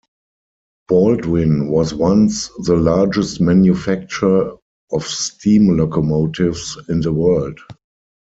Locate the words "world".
7.13-7.59